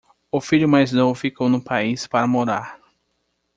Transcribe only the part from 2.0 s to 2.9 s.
para morar